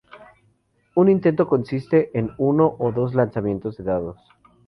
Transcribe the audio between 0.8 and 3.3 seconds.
Un intento consiste en uno o dos